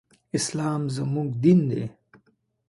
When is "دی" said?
1.71-1.83